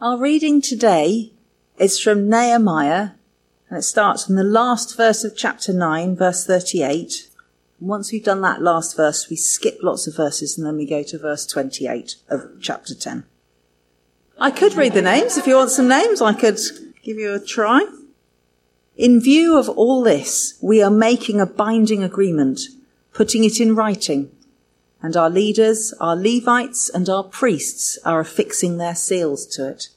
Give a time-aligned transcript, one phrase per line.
[0.00, 1.32] Our reading today
[1.76, 3.10] is from Nehemiah,
[3.68, 7.28] and it starts from the last verse of chapter 9, verse 38.
[7.80, 11.02] once we've done that last verse, we skip lots of verses and then we go
[11.02, 13.24] to verse 28 of chapter 10.
[14.38, 15.36] I could read the names.
[15.36, 16.60] If you want some names, I could
[17.02, 17.84] give you a try.
[18.96, 22.60] In view of all this, we are making a binding agreement,
[23.12, 24.30] putting it in writing,
[25.02, 29.88] and our leaders, our Levites, and our priests are affixing their seals to it.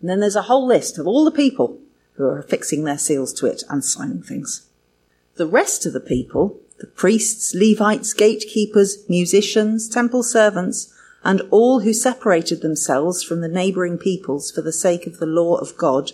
[0.00, 1.78] And then there's a whole list of all the people
[2.14, 4.66] who are affixing their seals to it and signing things.
[5.36, 10.92] The rest of the people, the priests, Levites, gatekeepers, musicians, temple servants,
[11.24, 15.56] and all who separated themselves from the neighbouring peoples for the sake of the law
[15.56, 16.12] of God,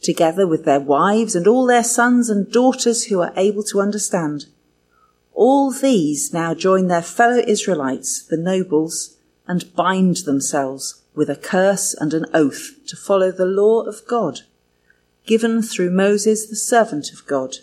[0.00, 4.46] together with their wives and all their sons and daughters who are able to understand,
[5.42, 9.16] all these now join their fellow Israelites, the nobles,
[9.48, 14.42] and bind themselves with a curse and an oath to follow the law of God,
[15.26, 17.56] given through Moses, the servant of God,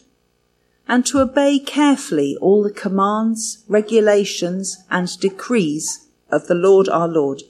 [0.89, 7.43] and to obey carefully all the commands, regulations, and decrees of the Lord our Lord.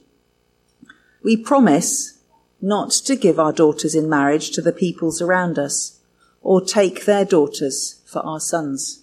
[1.24, 2.20] We promise
[2.60, 5.98] not to give our daughters in marriage to the peoples around us,
[6.40, 9.00] or take their daughters for our sons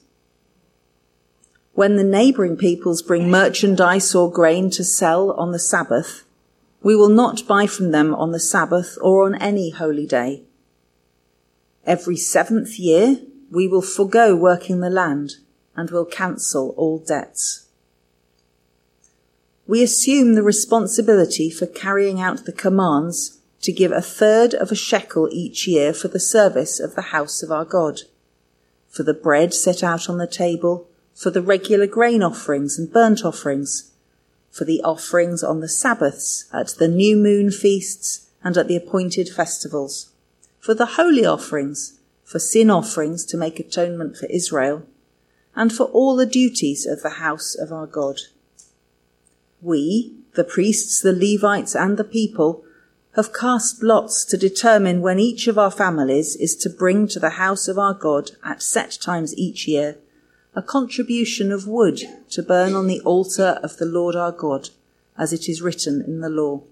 [1.78, 6.26] when the neighbouring peoples bring merchandise or grain to sell on the Sabbath,
[6.82, 10.42] we will not buy from them on the Sabbath or on any holy day.
[11.86, 13.20] Every seventh year,
[13.52, 15.36] we will forego working the land
[15.76, 17.68] and will cancel all debts.
[19.68, 24.76] We assume the responsibility for carrying out the commands to give a third of a
[24.76, 28.02] shekel each year for the service of the house of our God,
[28.90, 33.26] for the bread set out on the table, for the regular grain offerings and burnt
[33.26, 33.92] offerings,
[34.52, 39.28] for the offerings on the Sabbaths, at the new moon feasts, and at the appointed
[39.28, 40.12] festivals,
[40.60, 44.84] for the holy offerings, for sin offerings to make atonement for Israel,
[45.56, 48.20] and for all the duties of the house of our God.
[49.60, 52.64] We, the priests, the Levites, and the people,
[53.16, 57.32] have cast lots to determine when each of our families is to bring to the
[57.32, 59.98] house of our God at set times each year
[60.58, 62.02] a contribution of wood
[62.32, 64.70] to burn on the altar of the Lord our God,
[65.16, 66.64] as it is written in the law.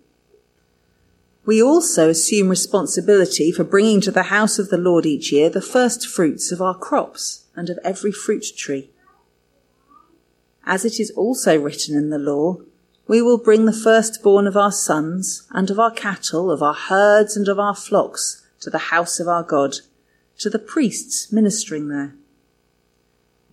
[1.45, 5.61] We also assume responsibility for bringing to the house of the Lord each year the
[5.61, 8.89] first fruits of our crops and of every fruit tree.
[10.65, 12.57] As it is also written in the law,
[13.07, 17.37] we will bring the firstborn of our sons and of our cattle, of our herds
[17.37, 19.75] and of our flocks to the house of our God,
[20.39, 22.15] to the priests ministering there.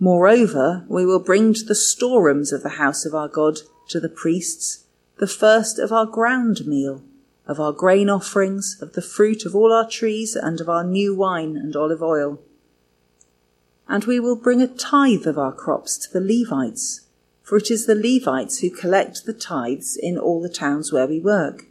[0.03, 4.09] Moreover, we will bring to the storerooms of the house of our God, to the
[4.09, 4.83] priests,
[5.19, 7.01] the first of our ground meal,
[7.47, 11.15] of our grain offerings, of the fruit of all our trees, and of our new
[11.15, 12.41] wine and olive oil.
[13.87, 17.07] And we will bring a tithe of our crops to the Levites,
[17.41, 21.21] for it is the Levites who collect the tithes in all the towns where we
[21.21, 21.67] work.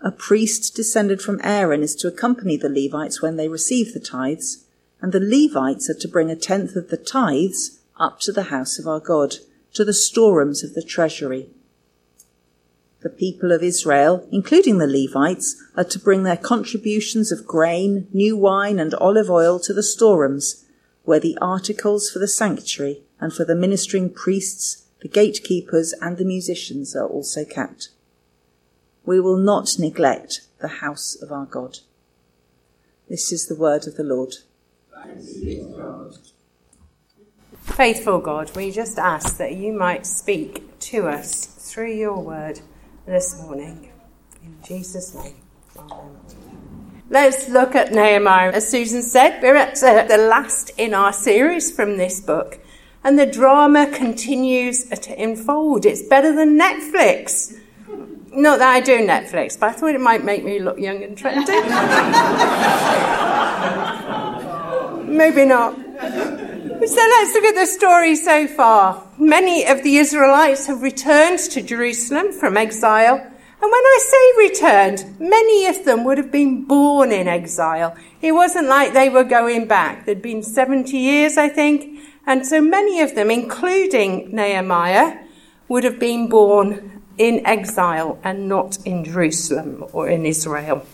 [0.00, 4.66] A priest descended from Aaron is to accompany the Levites when they receive the tithes,
[5.00, 8.78] and the Levites are to bring a tenth of the tithes up to the house
[8.78, 9.36] of our God,
[9.74, 11.48] to the storerooms of the treasury.
[13.00, 18.36] The people of Israel, including the Levites, are to bring their contributions of grain, new
[18.36, 20.64] wine, and olive oil to the storerooms,
[21.04, 26.24] where the articles for the sanctuary and for the ministering priests, the gatekeepers, and the
[26.24, 27.90] musicians are also kept.
[29.04, 31.78] We will not neglect the house of our God.
[33.08, 34.34] This is the word of the Lord.
[37.62, 42.60] Faithful God, we just ask that you might speak to us through your word
[43.06, 43.92] this morning.
[44.42, 45.36] In Jesus' name.
[45.78, 46.18] Amen.
[47.10, 48.52] Let's look at Nehemiah.
[48.52, 52.58] As Susan said, we're at the last in our series from this book,
[53.02, 55.86] and the drama continues to unfold.
[55.86, 57.58] It's better than Netflix.
[58.32, 61.16] Not that I do Netflix, but I thought it might make me look young and
[61.16, 61.46] trendy.
[65.08, 65.74] maybe not.
[65.74, 69.04] So let's look at the story so far.
[69.18, 73.16] Many of the Israelites have returned to Jerusalem from exile.
[73.16, 77.96] And when I say returned, many of them would have been born in exile.
[78.22, 80.06] It wasn't like they were going back.
[80.06, 82.00] There'd been 70 years, I think.
[82.26, 85.18] And so many of them, including Nehemiah,
[85.66, 90.86] would have been born in exile and not in Jerusalem or in Israel.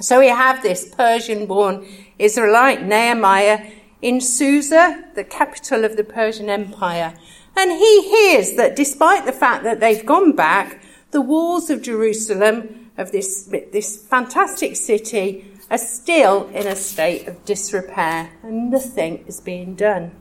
[0.00, 1.86] So we have this Persian born
[2.18, 7.14] Israelite, Nehemiah, in Susa, the capital of the Persian Empire.
[7.56, 12.90] And he hears that despite the fact that they've gone back, the walls of Jerusalem,
[12.96, 19.40] of this, this fantastic city, are still in a state of disrepair and nothing is
[19.40, 20.12] being done.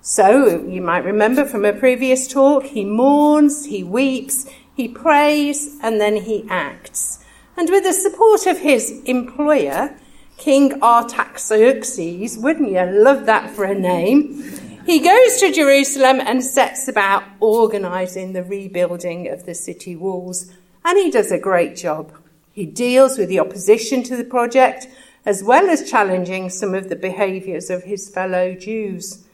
[0.00, 5.98] So, you might remember from a previous talk, he mourns, he weeps, he prays, and
[5.98, 7.23] then he acts.
[7.56, 9.96] And with the support of his employer,
[10.36, 14.42] King Artaxerxes, wouldn't you love that for a name?
[14.84, 20.52] He goes to Jerusalem and sets about organising the rebuilding of the city walls,
[20.84, 22.12] and he does a great job.
[22.52, 24.86] He deals with the opposition to the project,
[25.24, 29.24] as well as challenging some of the behaviours of his fellow Jews.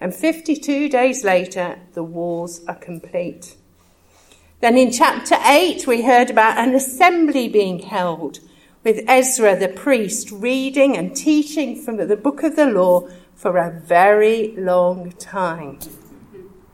[0.00, 3.56] And 52 days later, the walls are complete.
[4.60, 8.40] Then in chapter 8, we heard about an assembly being held
[8.84, 13.70] with Ezra the priest reading and teaching from the book of the law for a
[13.70, 15.78] very long time.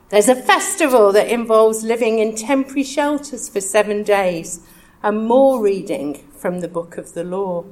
[0.09, 4.67] There's a festival that involves living in temporary shelters for seven days
[5.01, 7.63] and more reading from the book of the law.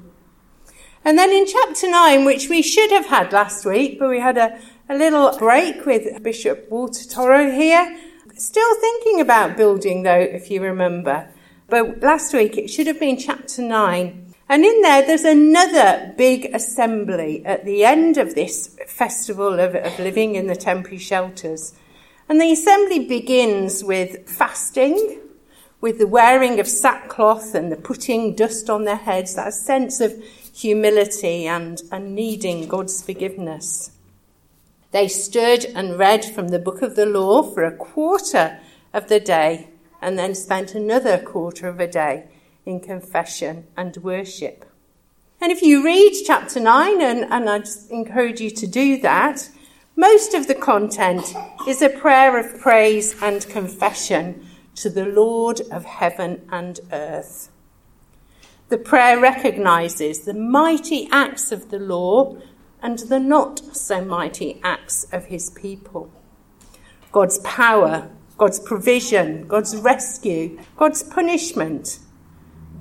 [1.03, 4.37] And then in chapter 9, which we should have had last week, but we had
[4.37, 7.99] a, a little break with Bishop Walter Toro here.
[8.37, 11.29] Still thinking about building, though, if you remember.
[11.69, 14.33] But last week it should have been chapter 9.
[14.49, 19.97] And in there, there's another big assembly at the end of this festival of, of
[19.99, 21.73] living in the temporary shelters.
[22.27, 25.21] And the assembly begins with fasting,
[25.79, 30.13] with the wearing of sackcloth and the putting dust on their heads, that sense of
[30.53, 33.91] humility and, and needing God's forgiveness.
[34.95, 38.61] They stood and read from the book of the law for a quarter
[38.93, 39.67] of the day
[40.01, 42.29] and then spent another quarter of a day
[42.65, 44.63] in confession and worship.
[45.41, 49.49] And if you read chapter 9, and, and I encourage you to do that,
[49.97, 51.25] most of the content
[51.67, 57.49] is a prayer of praise and confession to the Lord of heaven and earth.
[58.69, 62.37] The prayer recognizes the mighty acts of the law
[62.85, 66.13] and the not so mighty acts of his people.
[67.11, 71.97] God's power, God's provision, God's rescue, God's punishment,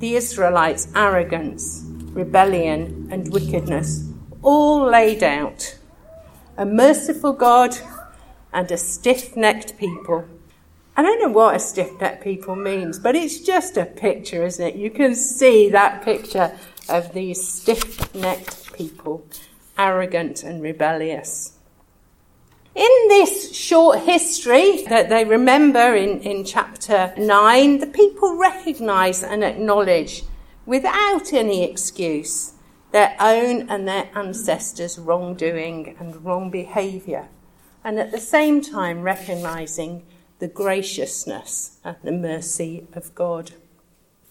[0.01, 4.07] the Israelites' arrogance, rebellion, and wickedness,
[4.43, 5.79] all laid out.
[6.59, 7.75] A merciful God
[8.53, 10.27] and a stiff necked people.
[10.99, 14.67] I don't know what a stiff necked people means, but it's just a picture, isn't
[14.67, 14.75] it?
[14.75, 16.55] You can see that picture
[16.91, 19.27] of these stiff necked people
[19.77, 21.53] arrogant and rebellious.
[22.75, 29.45] In this short history that they remember in, in chapter 9, the people recognize and
[29.45, 30.25] acknowledge,
[30.67, 32.55] without any excuse,
[32.91, 37.29] their own and their ancestors' wrongdoing and wrong behaviour,
[37.85, 40.05] and at the same time recognizing
[40.41, 43.53] the graciousness and the mercy of God.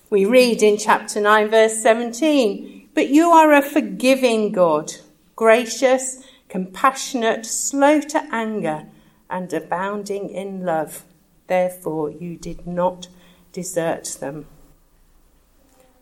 [0.10, 4.94] We read in chapter 9, verse 17, But you are a forgiving God
[5.36, 8.86] gracious, compassionate, slow to anger,
[9.30, 11.04] and abounding in love.
[11.48, 13.08] Therefore, you did not
[13.52, 14.46] desert them.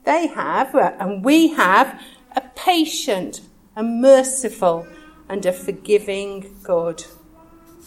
[0.03, 2.01] They have, and we have,
[2.35, 3.41] a patient,
[3.75, 4.87] a merciful,
[5.29, 7.03] and a forgiving God.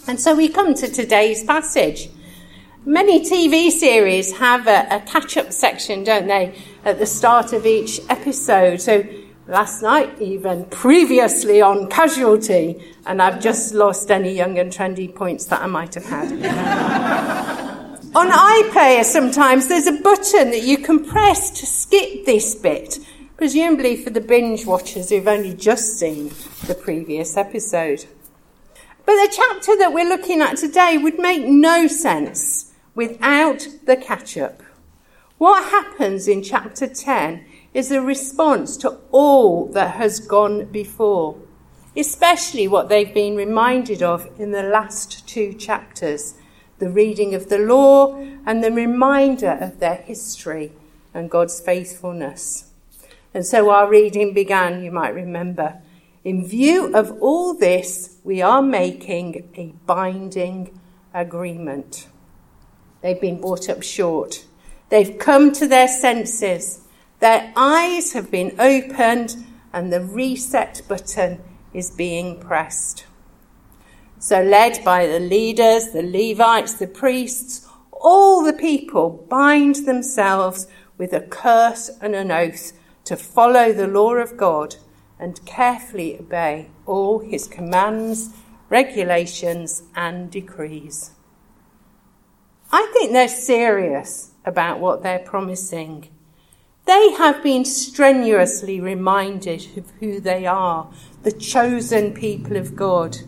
[0.07, 2.09] And so we come to today's passage.
[2.87, 6.55] Many TV series have a, a catch up section, don't they,
[6.85, 8.81] at the start of each episode.
[8.81, 9.05] So
[9.47, 15.47] last night, even previously on Casualty, and I've just lost any young and trendy points
[15.47, 16.33] that I might have had.
[18.15, 22.99] on iPlayer, sometimes there's a button that you can press to skip this bit,
[23.37, 26.31] presumably for the binge watchers who've only just seen
[26.67, 28.07] the previous episode.
[29.05, 34.39] But the chapter that we're looking at today would make no sense without the catch
[34.39, 34.63] up.
[35.37, 41.37] What happens in chapter 10 is a response to all that has gone before,
[41.97, 46.35] especially what they've been reminded of in the last two chapters
[46.79, 48.17] the reading of the law
[48.47, 50.73] and the reminder of their history
[51.13, 52.71] and God's faithfulness.
[53.33, 55.81] And so our reading began, you might remember.
[56.25, 60.79] In view of all this, we are making a binding
[61.13, 62.09] agreement.
[63.03, 64.45] They've been brought up short.
[64.89, 66.84] They've come to their senses
[67.21, 69.37] their eyes have been opened
[69.73, 71.41] and the reset button
[71.73, 73.07] is being pressed.
[74.19, 80.67] So, led by the leaders, the Levites, the priests, all the people bind themselves
[80.97, 82.73] with a curse and an oath
[83.05, 84.77] to follow the law of God
[85.19, 88.31] and carefully obey all his commands,
[88.69, 91.13] regulations, and decrees.
[92.73, 96.09] I think they're serious about what they're promising.
[96.87, 103.19] They have been strenuously reminded of who they are, the chosen people of God.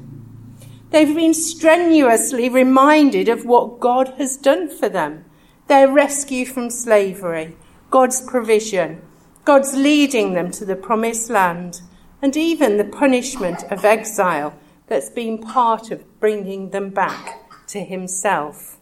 [0.90, 5.24] They've been strenuously reminded of what God has done for them
[5.68, 7.56] their rescue from slavery,
[7.90, 9.02] God's provision,
[9.44, 11.80] God's leading them to the promised land,
[12.22, 14.54] and even the punishment of exile
[14.86, 18.75] that's been part of bringing them back to Himself.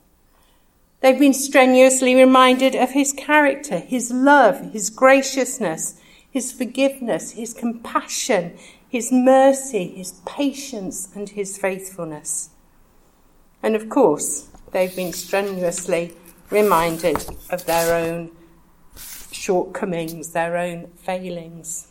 [1.04, 8.56] They've been strenuously reminded of His character, His love, His graciousness, His forgiveness, His compassion,
[8.94, 12.50] his mercy, his patience, and his faithfulness.
[13.60, 16.12] And of course, they've been strenuously
[16.48, 17.16] reminded
[17.50, 18.30] of their own
[19.32, 21.88] shortcomings, their own failings.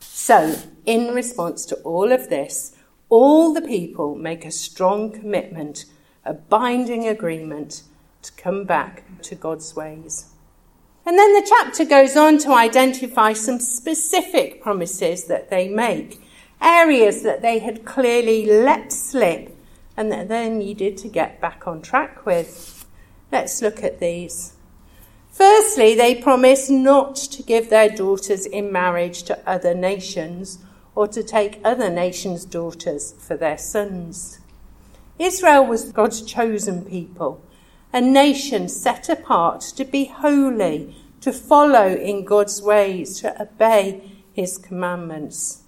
[0.00, 2.76] So, in response to all of this,
[3.08, 5.86] all the people make a strong commitment,
[6.26, 7.84] a binding agreement
[8.22, 10.30] to come back to God's ways.
[11.04, 16.22] And then the chapter goes on to identify some specific promises that they make,
[16.60, 19.56] areas that they had clearly let slip
[19.96, 22.86] and that they needed to get back on track with.
[23.32, 24.54] Let's look at these.
[25.30, 30.58] Firstly, they promise not to give their daughters in marriage to other nations
[30.94, 34.38] or to take other nations' daughters for their sons.
[35.18, 37.42] Israel was God's chosen people
[37.92, 44.56] a nation set apart to be holy, to follow in God's ways, to obey his
[44.56, 45.62] commandments.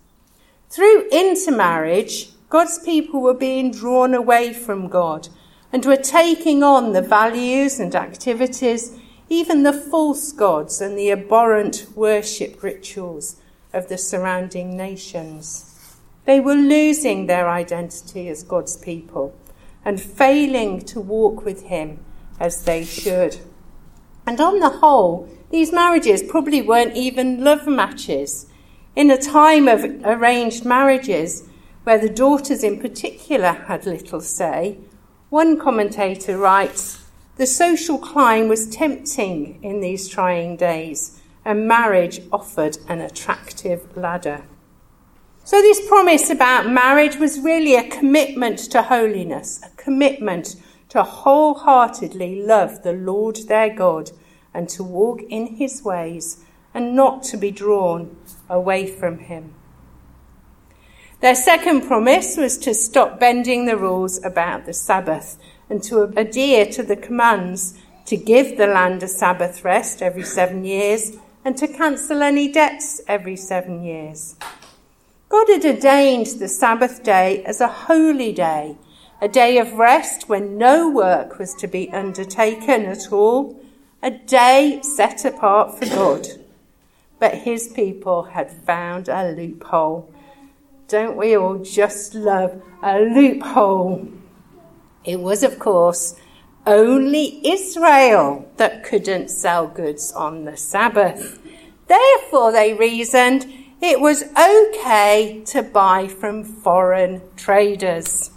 [0.70, 5.28] Through intermarriage, God's people were being drawn away from God
[5.72, 11.86] and were taking on the values and activities, even the false gods and the abhorrent
[11.94, 13.36] worship rituals
[13.72, 15.98] of the surrounding nations.
[16.24, 19.36] They were losing their identity as God's people
[19.84, 21.98] and failing to walk with Him
[22.40, 23.38] as they should.
[24.26, 28.46] And on the whole, these marriages probably weren't even love matches.
[28.96, 31.48] In a time of arranged marriages,
[31.84, 34.78] where the daughters in particular had little say,
[35.30, 37.04] one commentator writes,
[37.36, 44.44] the social climb was tempting in these trying days, and marriage offered an attractive ladder.
[45.42, 50.56] So, this promise about marriage was really a commitment to holiness, a commitment
[50.94, 54.12] to wholeheartedly love the Lord their God
[54.54, 58.16] and to walk in his ways and not to be drawn
[58.48, 59.54] away from him.
[61.20, 65.36] Their second promise was to stop bending the rules about the Sabbath
[65.68, 70.64] and to adhere to the commands to give the land a Sabbath rest every seven
[70.64, 74.36] years and to cancel any debts every seven years.
[75.28, 78.76] God had ordained the Sabbath day as a holy day
[79.20, 83.60] a day of rest when no work was to be undertaken at all,
[84.02, 86.26] a day set apart for God.
[87.18, 90.12] But his people had found a loophole.
[90.88, 94.08] Don't we all just love a loophole?
[95.04, 96.20] It was, of course,
[96.66, 101.40] only Israel that couldn't sell goods on the Sabbath.
[101.86, 103.46] Therefore, they reasoned
[103.80, 108.30] it was okay to buy from foreign traders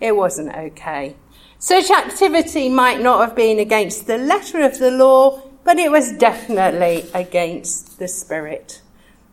[0.00, 1.16] it wasn't okay.
[1.58, 6.12] Such activity might not have been against the letter of the law, but it was
[6.12, 8.82] definitely against the spirit.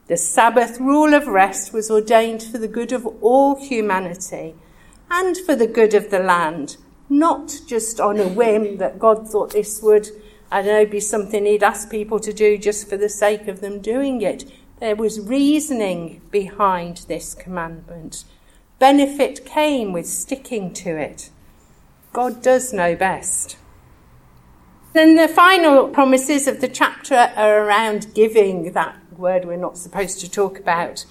[0.08, 4.56] The Sabbath rule of rest was ordained for the good of all humanity
[5.10, 6.78] and for the good of the land,
[7.10, 10.10] not just on a whim that God thought this would,
[10.50, 13.60] I don't know, be something He'd ask people to do just for the sake of
[13.60, 14.50] them doing it.
[14.80, 18.24] There was reasoning behind this commandment.
[18.82, 21.30] Benefit came with sticking to it.
[22.14, 23.56] God does know best.
[24.94, 30.20] Then the final promises of the chapter are around giving, that word we're not supposed
[30.22, 31.06] to talk about,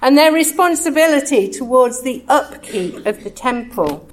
[0.00, 4.08] and their responsibility towards the upkeep of the temple,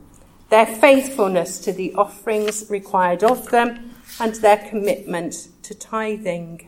[0.49, 6.67] their faithfulness to the offerings required of them, and their commitment to tithing.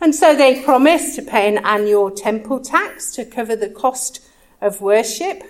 [0.00, 4.28] And so they promise to pay an annual temple tax to cover the cost
[4.62, 5.42] of worship.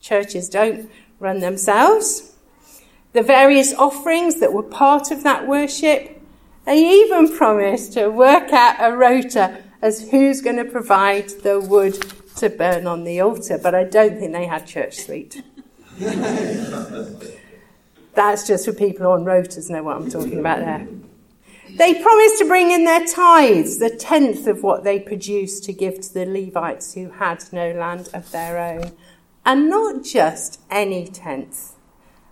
[0.00, 2.36] Churches don't run themselves.
[3.12, 6.20] The various offerings that were part of that worship.
[6.66, 12.00] They even promised to work out a rota as who's going to provide the wood
[12.36, 15.42] to burn on the altar, but I don't think they had ChurchSuite.
[18.14, 20.86] That's just for people on rotas know what I'm talking about there.
[21.76, 26.00] They promised to bring in their tithes, the tenth of what they produced, to give
[26.00, 28.92] to the Levites who had no land of their own.
[29.44, 31.74] And not just any tenth,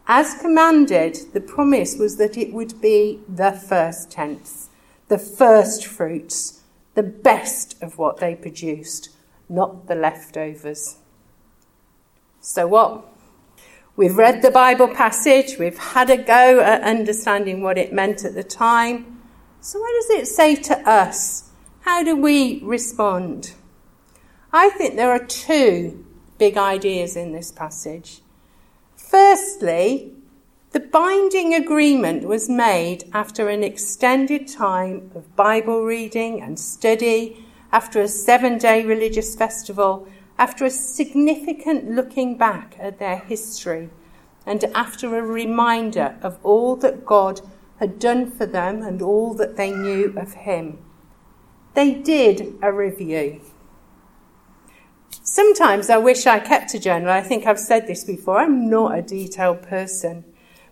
[0.06, 4.68] As commanded, the promise was that it would be the first tenth,
[5.08, 6.60] the first fruits,
[6.94, 9.10] the best of what they produced,
[9.48, 10.98] not the leftovers.
[12.40, 13.04] So what?
[13.94, 18.34] We've read the Bible passage, we've had a go at understanding what it meant at
[18.34, 19.21] the time.
[19.64, 21.50] So, what does it say to us?
[21.82, 23.52] How do we respond?
[24.52, 26.04] I think there are two
[26.36, 28.22] big ideas in this passage.
[28.96, 30.14] Firstly,
[30.72, 38.00] the binding agreement was made after an extended time of Bible reading and study, after
[38.00, 43.90] a seven day religious festival, after a significant looking back at their history,
[44.44, 47.42] and after a reminder of all that God
[47.82, 50.78] had done for them and all that they knew of Him.
[51.74, 53.40] They did a review.
[55.24, 57.10] Sometimes I wish I kept a journal.
[57.10, 58.38] I think I've said this before.
[58.38, 60.24] I'm not a detailed person.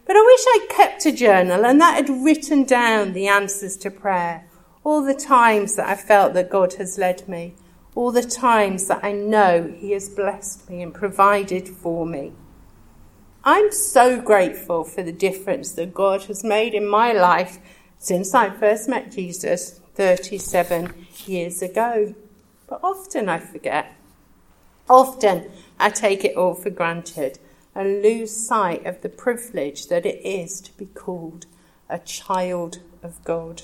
[0.07, 3.91] But I wish I'd kept a journal and that had written down the answers to
[3.91, 4.49] prayer,
[4.85, 7.57] all the times that I felt that God has led me,
[7.97, 12.35] all the times that I know He has blessed me and provided for me.
[13.43, 17.59] I'm so grateful for the difference that God has made in my life
[17.99, 22.15] since I first met Jesus 37 years ago.
[22.69, 23.97] But often I forget.
[24.91, 27.39] Often I take it all for granted
[27.75, 31.47] and lose sight of the privilege that it is to be called
[31.89, 33.63] a child of God.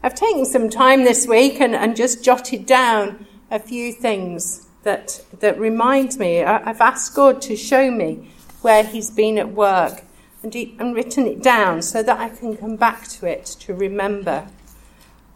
[0.00, 5.24] I've taken some time this week and, and just jotted down a few things that,
[5.40, 6.42] that remind me.
[6.42, 8.30] I, have asked God to show me
[8.62, 10.04] where He's been at work
[10.42, 13.74] and, he, and written it down so that I can come back to it to
[13.74, 14.48] remember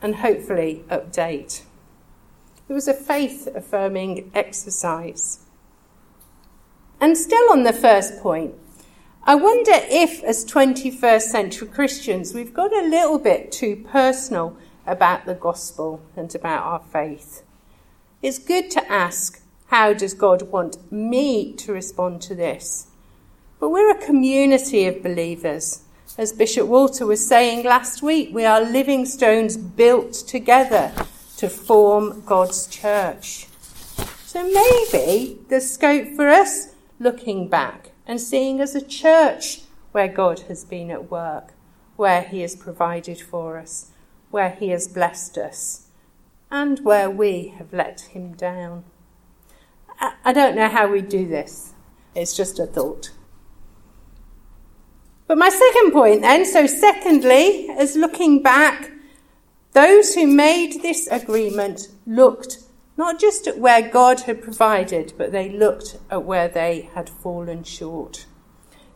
[0.03, 1.63] and hopefully update.
[2.69, 5.41] It was a faith affirming exercise.
[7.01, 8.55] And still on the first point,
[9.25, 15.27] I wonder if, as 21st century Christians, we've got a little bit too personal about
[15.27, 17.43] the gospel and about our faith.
[18.27, 22.89] It's good to ask, how does God want me to respond to this?
[23.61, 25.85] But we're a community of believers.
[26.19, 30.91] As Bishop Walter was saying last week, we are living stones built together
[31.37, 33.47] to form God's church.
[34.25, 39.61] So maybe there's scope for us looking back and seeing as a church
[39.93, 41.53] where God has been at work,
[41.95, 43.93] where He has provided for us,
[44.33, 45.86] where He has blessed us,
[46.51, 48.85] and where we have let Him down.
[50.25, 51.73] I don't know how we do this,
[52.15, 53.13] it's just a thought.
[55.27, 58.93] But my second point then, so secondly, as looking back,
[59.73, 62.59] those who made this agreement looked
[62.97, 67.63] not just at where God had provided, but they looked at where they had fallen
[67.63, 68.27] short.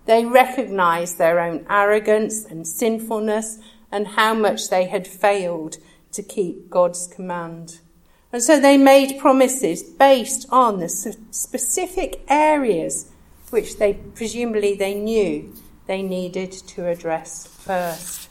[0.07, 3.59] They recognized their own arrogance and sinfulness
[3.93, 5.77] and how much they had failed
[6.13, 7.81] to keep God's command.
[8.33, 13.11] And so they made promises based on the specific areas
[13.51, 15.53] which they presumably they knew
[15.87, 18.29] they needed to address first.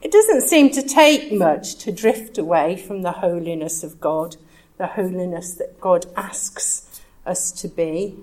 [0.00, 4.36] It doesn't seem to take much to drift away from the holiness of God,
[4.78, 8.16] the holiness that God asks us to be.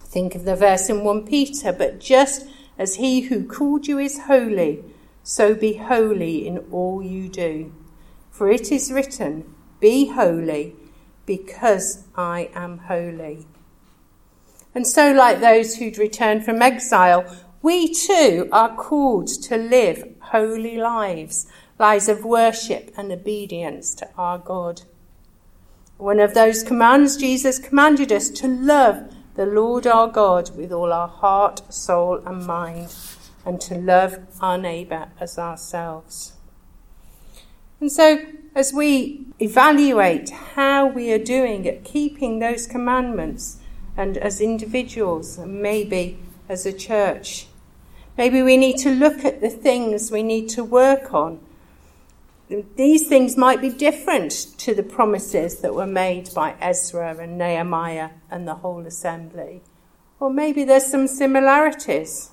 [0.00, 2.46] Think of the verse in 1 Peter, but just
[2.78, 4.84] as he who called you is holy,
[5.28, 7.74] so be holy in all you do.
[8.30, 10.76] For it is written, Be holy,
[11.26, 13.48] because I am holy.
[14.72, 17.24] And so, like those who'd returned from exile,
[17.60, 24.38] we too are called to live holy lives, lives of worship and obedience to our
[24.38, 24.82] God.
[25.98, 30.92] One of those commands, Jesus commanded us to love the Lord our God with all
[30.92, 32.94] our heart, soul, and mind,
[33.46, 36.34] and to love our neighbour as ourselves.
[37.80, 38.18] And so,
[38.54, 43.60] as we evaluate how we are doing at keeping those commandments,
[43.96, 46.18] and as individuals, and maybe
[46.50, 47.46] as a church,
[48.16, 51.40] Maybe we need to look at the things we need to work on.
[52.76, 58.10] These things might be different to the promises that were made by Ezra and Nehemiah
[58.30, 59.62] and the whole assembly.
[60.18, 62.30] Or maybe there's some similarities.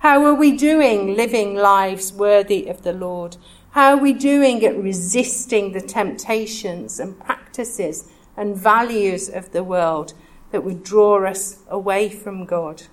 [0.00, 3.36] How are we doing living lives worthy of the Lord?
[3.70, 10.12] How are we doing at resisting the temptations and practices and values of the world
[10.50, 12.84] that would draw us away from God?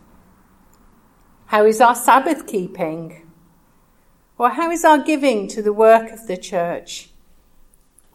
[1.47, 3.29] How is our Sabbath keeping?
[4.37, 7.09] Or how is our giving to the work of the church?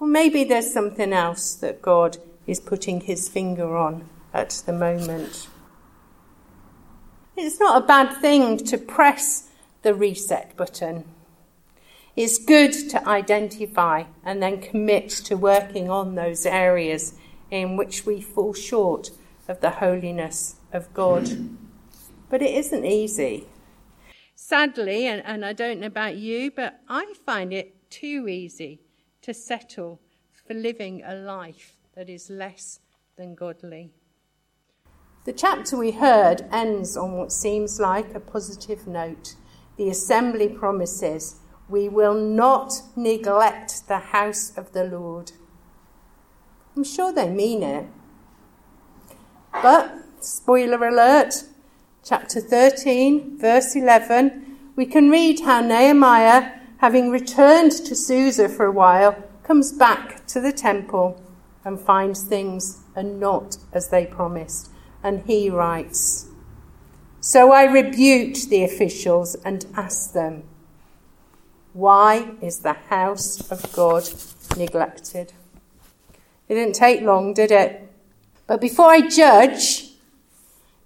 [0.01, 5.48] Or maybe there's something else that God is putting his finger on at the moment.
[7.40, 9.48] It's not a bad thing to press
[9.83, 11.05] the reset button.
[12.16, 17.14] It's good to identify and then commit to working on those areas
[17.48, 19.11] in which we fall short
[19.46, 21.31] of the holiness of God.
[22.29, 23.46] But it isn't easy.
[24.35, 28.81] Sadly, and, and I don't know about you, but I find it too easy
[29.22, 30.01] to settle
[30.44, 32.81] for living a life that is less
[33.16, 33.92] than godly.
[35.29, 39.35] The chapter we heard ends on what seems like a positive note.
[39.77, 45.33] The assembly promises, We will not neglect the house of the Lord.
[46.75, 47.85] I'm sure they mean it.
[49.53, 51.45] But, spoiler alert,
[52.03, 58.73] chapter 13, verse 11, we can read how Nehemiah, having returned to Susa for a
[58.73, 61.23] while, comes back to the temple
[61.67, 64.71] and finds things are not as they promised.
[65.09, 66.27] And he writes,
[67.18, 70.42] So I rebuked the officials and asked them,
[71.73, 74.07] Why is the house of God
[74.59, 75.33] neglected?
[76.47, 77.90] It didn't take long, did it?
[78.47, 79.92] But before I judge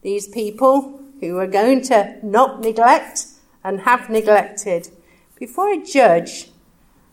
[0.03, 3.27] these people who are going to not neglect
[3.65, 4.91] and have neglected,
[5.37, 6.53] before I judge,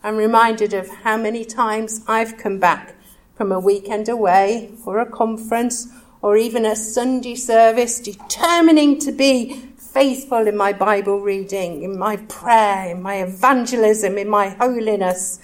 [0.04, 2.94] I'm reminded of how many times I've come back
[3.34, 5.88] from a weekend away or a conference
[6.22, 12.16] or even a Sunday service, determining to be faithful in my Bible reading, in my
[12.16, 15.40] prayer, in my evangelism, in my holiness,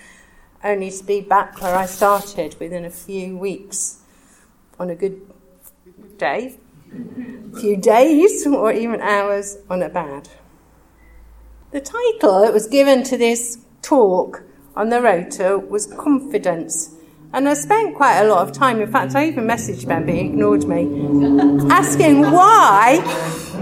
[0.62, 4.02] only to be back where I started within a few weeks
[4.78, 5.20] on a good
[6.18, 6.58] day,
[6.92, 10.28] a few days, or even hours on a bad.
[11.72, 14.42] The title that was given to this talk
[14.74, 16.95] on the rota was Confidence.
[17.32, 20.14] And I spent quite a lot of time, in fact, I even messaged Ben, but
[20.14, 20.82] he ignored me,
[21.70, 23.02] asking why.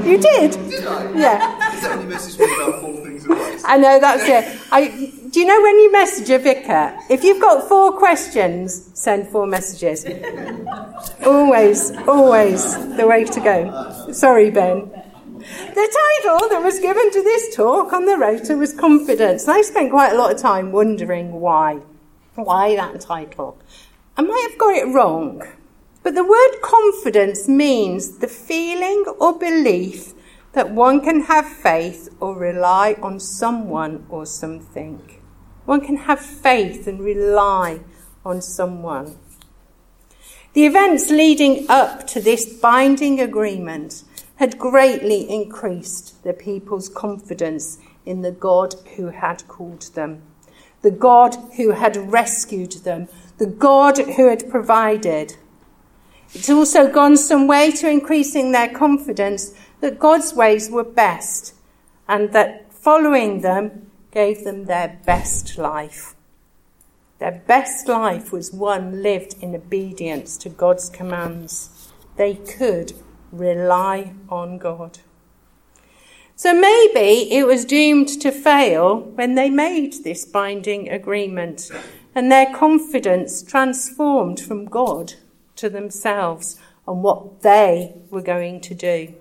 [0.04, 0.52] You did?
[0.52, 1.12] Did I?
[1.12, 1.76] Yeah.
[1.76, 3.64] Is only messaged me about four things?
[3.64, 4.60] I know, that's it.
[4.70, 4.88] I,
[5.30, 9.46] do you know when you message a vicar, if you've got four questions, send four
[9.46, 10.04] messages.
[11.24, 14.12] always, always the way to go.
[14.12, 14.90] Sorry, Ben.
[15.38, 19.44] The title that was given to this talk on the rota was Confidence.
[19.44, 21.80] And I spent quite a lot of time wondering why.
[22.34, 23.58] Why that title?
[24.16, 25.42] I might have got it wrong,
[26.02, 30.14] but the word confidence means the feeling or belief
[30.52, 35.20] that one can have faith or rely on someone or something.
[35.64, 37.80] One can have faith and rely
[38.24, 39.16] on someone.
[40.54, 44.04] The events leading up to this binding agreement
[44.36, 50.22] had greatly increased the people's confidence in the God who had called them,
[50.84, 55.34] the God who had rescued them, the God who had provided.
[56.34, 61.54] It's also gone some way to increasing their confidence that God's ways were best
[62.06, 66.14] and that following them gave them their best life.
[67.18, 71.92] Their best life was one lived in obedience to God's commands.
[72.16, 72.92] They could
[73.32, 74.98] rely on God.
[76.36, 81.70] So maybe it was doomed to fail when they made this binding agreement
[82.14, 85.14] and their confidence transformed from God
[85.56, 89.14] to themselves and what they were going to do.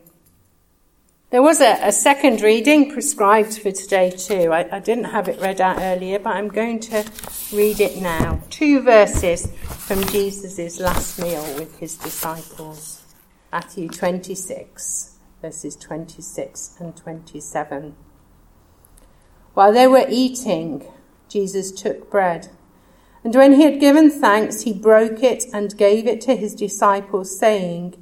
[1.30, 4.52] There was a, a second reading prescribed for today too.
[4.52, 7.04] I, I didn't have it read out earlier, but I'm going to
[7.52, 8.42] read it now.
[8.52, 9.52] Two verses
[9.88, 13.04] from Jesus' last meal with his disciples.
[13.52, 15.13] Matthew 26,
[15.44, 17.94] verses 26 and 27.
[19.54, 20.88] While they were eating,
[21.28, 22.48] Jesus took bread,
[23.26, 27.38] and when he had given thanks, he broke it and gave it to his disciples,
[27.38, 27.96] saying,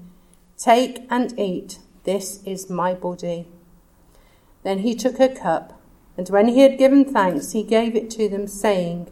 [0.55, 3.47] Take and eat, this is my body.
[4.61, 5.81] Then he took a cup,
[6.17, 9.09] and when he had given thanks, he gave it to them, saying,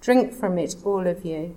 [0.00, 1.56] Drink from it, all of you.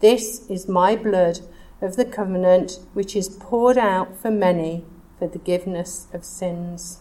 [0.00, 1.40] This is my blood
[1.80, 4.84] of the covenant which is poured out for many
[5.28, 7.00] forgiveness of sins.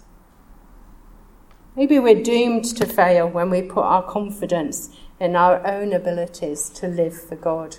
[1.75, 6.87] Maybe we're doomed to fail when we put our confidence in our own abilities to
[6.87, 7.77] live for God,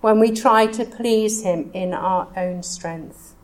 [0.00, 3.34] when we try to please Him in our own strength.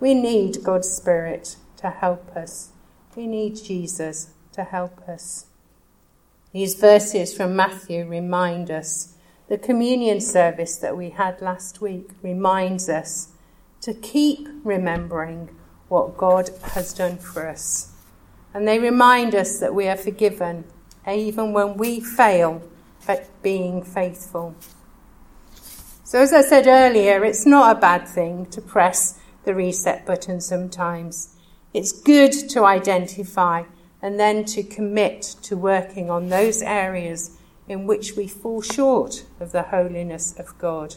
[0.00, 2.72] We need God's Spirit to help us.
[3.16, 5.46] We need Jesus to help us.
[6.52, 9.14] These verses from Matthew remind us
[9.48, 13.32] the communion service that we had last week reminds us
[13.82, 15.50] to keep remembering
[15.88, 17.92] what God has done for us.
[18.52, 20.64] And they remind us that we are forgiven
[21.06, 22.62] even when we fail
[23.06, 24.54] at being faithful.
[26.04, 30.40] So, as I said earlier, it's not a bad thing to press the reset button
[30.40, 31.36] sometimes.
[31.72, 33.64] It's good to identify
[34.00, 39.52] and then to commit to working on those areas in which we fall short of
[39.52, 40.96] the holiness of God.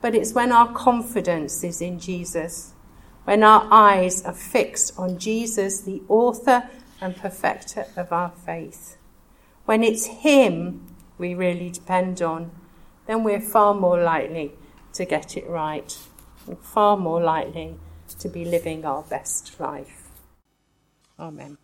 [0.00, 2.73] But it's when our confidence is in Jesus,
[3.24, 6.68] when our eyes are fixed on Jesus, the author
[7.00, 8.96] and perfecter of our faith,
[9.64, 10.86] when it's Him
[11.18, 12.50] we really depend on,
[13.06, 14.52] then we're far more likely
[14.92, 15.96] to get it right
[16.46, 17.76] and far more likely
[18.18, 20.08] to be living our best life.
[21.18, 21.52] Amen.